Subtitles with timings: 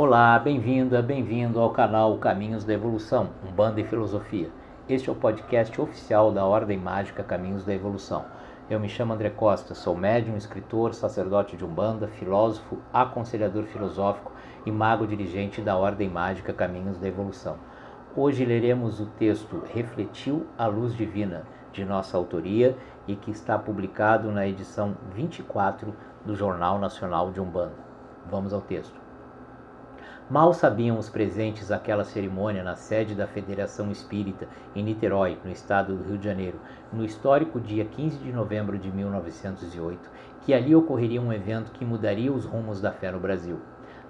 [0.00, 4.48] Olá, bem-vinda, bem-vindo ao canal Caminhos da Evolução, Umbanda e Filosofia.
[4.88, 8.24] Este é o podcast oficial da Ordem Mágica Caminhos da Evolução.
[8.70, 14.30] Eu me chamo André Costa, sou médium, escritor, sacerdote de Umbanda, filósofo, aconselhador filosófico
[14.64, 17.56] e mago dirigente da Ordem Mágica Caminhos da Evolução.
[18.14, 22.76] Hoje leremos o texto Refletiu a Luz Divina, de nossa autoria
[23.08, 25.92] e que está publicado na edição 24
[26.24, 27.74] do Jornal Nacional de Umbanda.
[28.30, 29.07] Vamos ao texto.
[30.30, 34.46] Mal sabiam os presentes aquela cerimônia na sede da Federação Espírita,
[34.76, 36.60] em Niterói, no estado do Rio de Janeiro,
[36.92, 40.10] no histórico dia 15 de novembro de 1908,
[40.42, 43.58] que ali ocorreria um evento que mudaria os rumos da fé no Brasil.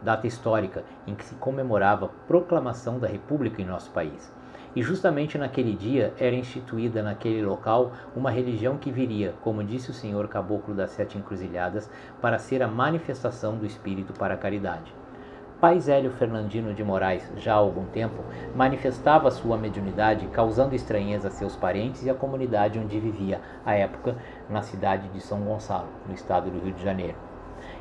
[0.02, 4.34] Data histórica em que se comemorava a proclamação da República em nosso país.
[4.74, 9.94] E justamente naquele dia era instituída naquele local uma religião que viria, como disse o
[9.94, 11.88] senhor caboclo das Sete Encruzilhadas,
[12.20, 14.92] para ser a manifestação do Espírito para a caridade.
[15.60, 18.22] Pai Zélio Fernandino de Moraes, já há algum tempo,
[18.54, 24.14] manifestava sua mediunidade, causando estranheza a seus parentes e à comunidade onde vivia, à época,
[24.48, 27.16] na cidade de São Gonçalo, no estado do Rio de Janeiro.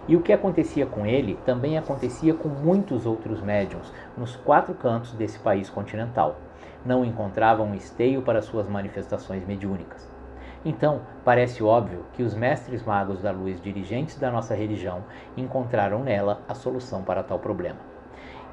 [0.08, 5.12] E o que acontecia com ele também acontecia com muitos outros médiums nos quatro cantos
[5.12, 6.38] desse país continental.
[6.84, 10.17] Não encontravam esteio para suas manifestações mediúnicas.
[10.66, 15.04] Então, parece óbvio que os mestres magos da luz, dirigentes da nossa religião,
[15.36, 17.80] encontraram nela a solução para tal problema.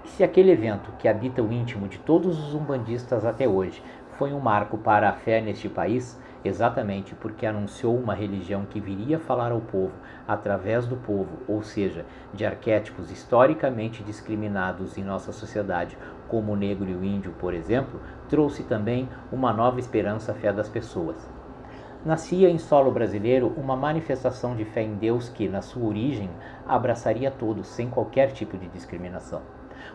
[0.04, 3.82] E se aquele evento que habita o íntimo de todos os umbandistas até hoje
[4.18, 9.18] foi um marco para a fé neste país, exatamente porque anunciou uma religião que viria
[9.18, 9.94] falar ao povo
[10.28, 15.96] através do povo, ou seja, de arquétipos historicamente discriminados em nossa sociedade,
[16.28, 20.52] como o negro e o índio, por exemplo, trouxe também uma nova esperança à fé
[20.52, 21.33] das pessoas
[22.04, 26.28] nascia em solo brasileiro uma manifestação de fé em Deus que, na sua origem,
[26.66, 29.42] abraçaria todos sem qualquer tipo de discriminação.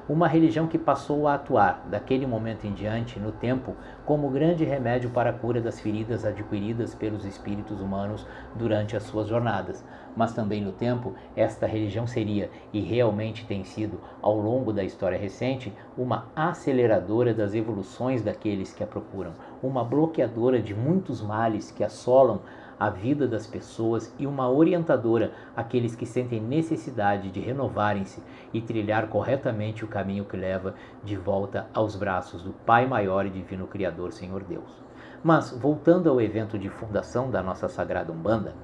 [0.08, 3.76] Uma religião que passou a atuar, daquele momento em diante, no tempo,
[4.06, 8.26] como grande remédio para a cura das feridas adquiridas pelos espíritos humanos
[8.56, 9.86] durante as suas jornadas.
[10.16, 15.18] Mas também no tempo, esta religião seria, e realmente tem sido, ao longo da história
[15.18, 21.84] recente, uma aceleradora das evoluções daqueles que a procuram, uma bloqueadora de muitos males que
[21.84, 22.42] assolam
[22.80, 28.24] a vida das pessoas e uma orientadora àqueles que sentem necessidade de renovarem-se
[28.54, 30.74] e trilhar corretamente o caminho que leva
[31.04, 34.82] de volta aos braços do Pai Maior e Divino Criador, Senhor Deus.
[35.22, 38.56] Mas, voltando ao evento de fundação da nossa Sagrada Umbanda,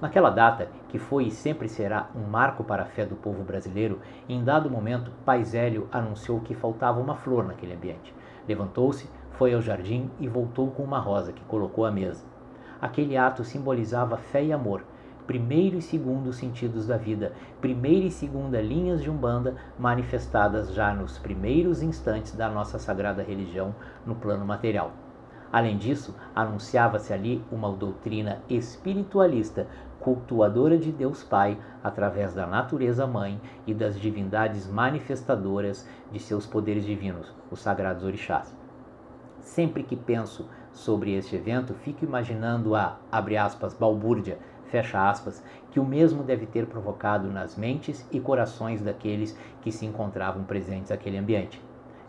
[0.00, 4.00] Naquela data, que foi e sempre será um marco para a fé do povo brasileiro,
[4.26, 8.14] em dado momento, Pai Zélio anunciou que faltava uma flor naquele ambiente.
[8.48, 12.29] Levantou-se, foi ao jardim e voltou com uma rosa que colocou à mesa.
[12.80, 14.82] Aquele ato simbolizava fé e amor,
[15.26, 21.18] primeiro e segundo sentidos da vida, primeira e segunda linhas de Umbanda manifestadas já nos
[21.18, 23.74] primeiros instantes da nossa sagrada religião
[24.04, 24.92] no plano material.
[25.52, 29.66] Além disso, anunciava-se ali uma doutrina espiritualista,
[29.98, 36.84] cultuadora de Deus Pai através da natureza mãe e das divindades manifestadoras de seus poderes
[36.84, 38.56] divinos, os sagrados orixás.
[39.40, 44.38] Sempre que penso sobre este evento, fico imaginando a, abre aspas, balbúrdia,
[44.70, 49.84] fecha aspas, que o mesmo deve ter provocado nas mentes e corações daqueles que se
[49.84, 51.62] encontravam presentes naquele ambiente.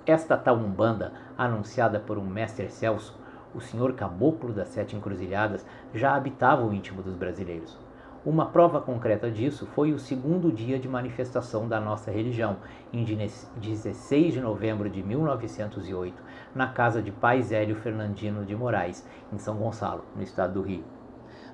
[0.05, 3.19] Esta tal Umbanda, anunciada por um mestre Celso,
[3.53, 7.77] o senhor caboclo das sete encruzilhadas, já habitava o íntimo dos brasileiros.
[8.23, 12.57] Uma prova concreta disso foi o segundo dia de manifestação da nossa religião,
[12.93, 16.21] em 16 de novembro de 1908,
[16.53, 20.83] na casa de Pai Zélio Fernandino de Moraes, em São Gonçalo, no estado do Rio.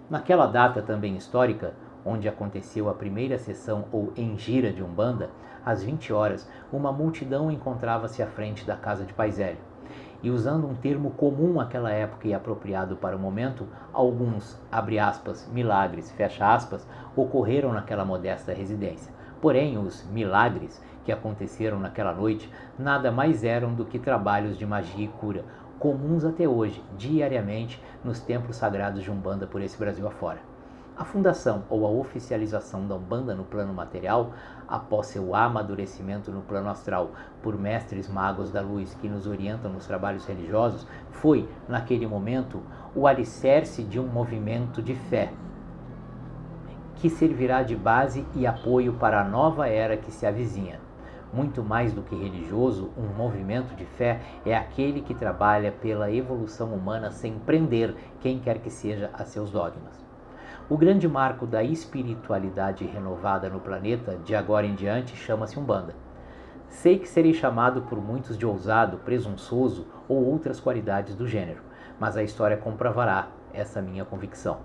[0.10, 1.74] Naquela data também histórica,
[2.04, 5.30] onde aconteceu a primeira sessão ou engira de Umbanda,
[5.66, 9.77] às 20 horas, uma multidão encontrava-se à frente da casa de Pai Zélio
[10.22, 15.48] e usando um termo comum àquela época e apropriado para o momento, alguns, abre aspas,
[15.52, 19.14] milagres, fecha aspas, ocorreram naquela modesta residência.
[19.42, 25.06] Porém, os milagres que aconteceram naquela noite nada mais eram do que trabalhos de magia
[25.06, 25.46] e cura,
[25.80, 30.40] comuns até hoje, diariamente, nos templos sagrados de Umbanda por esse Brasil afora.
[30.98, 34.32] A fundação ou a oficialização da Umbanda no plano material,
[34.68, 37.12] após seu amadurecimento no plano astral
[37.44, 42.64] por mestres magos da luz que nos orientam nos trabalhos religiosos, foi, naquele momento,
[42.96, 45.32] o alicerce de um movimento de fé,
[46.96, 50.80] que servirá de base e apoio para a nova era que se avizinha.
[51.32, 56.74] Muito mais do que religioso, um movimento de fé é aquele que trabalha pela evolução
[56.74, 60.07] humana sem prender quem quer que seja a seus dogmas.
[60.70, 65.96] O grande marco da espiritualidade renovada no planeta, de agora em diante, chama-se Umbanda.
[66.68, 71.62] Sei que serei chamado por muitos de ousado, presunçoso ou outras qualidades do gênero,
[71.98, 74.58] mas a história comprovará essa minha convicção.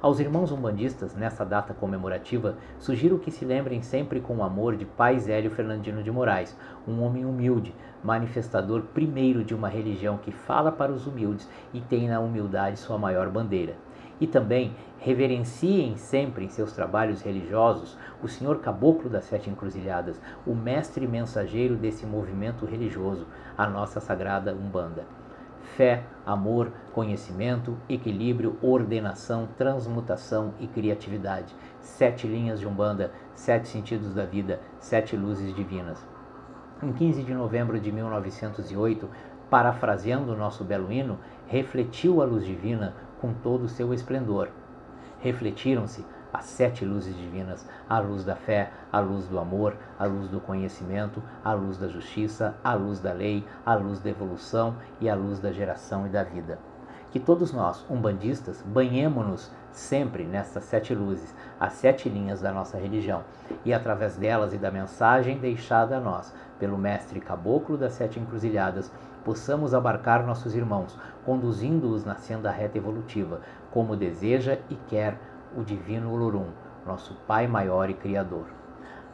[0.00, 5.18] Aos irmãos umbandistas, nessa data comemorativa, sugiro que se lembrem sempre com amor de Pai
[5.18, 6.56] Zélio Fernandino de Moraes,
[6.86, 12.08] um homem humilde, manifestador primeiro de uma religião que fala para os humildes e tem
[12.08, 13.74] na humildade sua maior bandeira.
[14.22, 20.54] E também reverenciem sempre em seus trabalhos religiosos o Senhor Caboclo das Sete Encruzilhadas, o
[20.54, 23.26] mestre mensageiro desse movimento religioso,
[23.58, 25.04] a nossa sagrada Umbanda
[25.76, 31.54] fé, amor, conhecimento, equilíbrio, ordenação, transmutação e criatividade.
[31.80, 36.06] Sete linhas de Umbanda, sete sentidos da vida, sete luzes divinas.
[36.82, 39.08] Em 15 de novembro de 1908,
[39.48, 44.48] parafraseando o nosso belo hino, refletiu a luz divina com todo o seu esplendor.
[45.20, 50.28] Refletiram-se as sete luzes divinas, a luz da fé, a luz do amor, a luz
[50.28, 55.08] do conhecimento, a luz da justiça, a luz da lei, a luz da evolução e
[55.08, 56.58] a luz da geração e da vida.
[57.12, 63.22] Que todos nós, umbandistas, banhemos-nos sempre nestas sete luzes, as sete linhas da nossa religião,
[63.64, 68.90] e através delas e da mensagem deixada a nós pelo mestre caboclo das sete encruzilhadas,
[69.24, 73.40] possamos abarcar nossos irmãos, conduzindo-os na senda reta evolutiva,
[73.70, 75.16] como deseja e quer
[75.56, 76.48] o divino Olorum,
[76.86, 78.46] nosso Pai maior e Criador.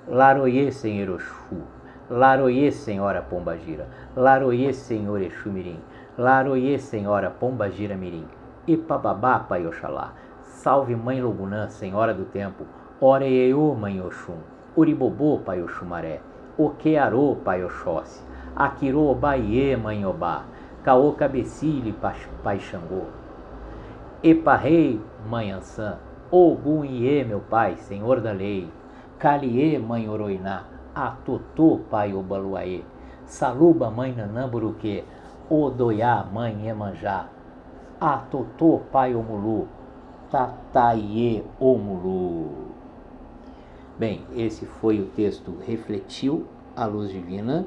[0.06, 1.62] Laroye, Senhor Oxu,
[2.08, 5.81] Laroye, Senhora Pombagira, Laroye, Senhor Exu Mirim,
[6.16, 8.26] Laroye, Senhora Pombagira Mirim,
[8.66, 10.12] Ipababá, Pai Oxalá,
[10.43, 12.64] Salve Mãe Logunã, Senhora do Tempo,
[13.00, 14.38] Oreeô, Mãe Oxum,
[14.75, 16.20] Uribobô, Pai Oxumaré,
[16.56, 18.22] Oquearô, Pai Oxóssi,
[18.58, 20.43] Aquirô, Baiê, Mãe Obá,
[20.82, 21.94] Caô Cabecile,
[22.43, 23.05] Pai Xangô,
[24.20, 25.00] Eparrei,
[25.31, 25.96] Mãe Ansã,
[26.31, 28.69] Iê, meu pai, senhor da lei.
[29.19, 30.64] Caliê, mãe Oroiná.
[30.94, 32.82] Atotô, pai Obaluaê.
[33.25, 35.05] Saluba, mãe Nanamburuquê.
[35.49, 37.28] Odoiá, mãe Iemanjá.
[37.99, 39.69] Atotô, pai Omulu.
[40.31, 42.50] Tataiê, Omulu.
[43.99, 46.46] Bem, esse foi o texto Refletiu
[46.76, 47.66] a Luz Divina,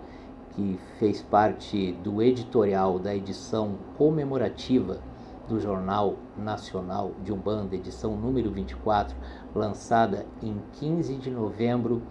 [0.56, 5.00] que fez parte do editorial da edição comemorativa
[5.48, 9.16] do Jornal Nacional de Umbanda, edição número 24,
[9.54, 12.02] lançada em 15 de novembro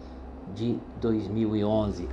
[0.55, 2.09] de 2011.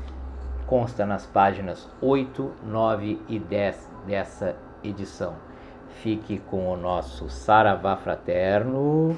[0.66, 5.36] Consta nas páginas 8, 9 e 10 dessa edição.
[6.02, 9.16] Fique com o nosso Saravá Fraterno.